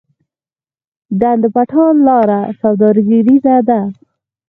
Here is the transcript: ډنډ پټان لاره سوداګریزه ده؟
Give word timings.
ډنډ 1.19 1.43
پټان 1.55 1.95
لاره 2.07 2.39
سوداګریزه 2.61 3.55
ده؟ 3.67 3.79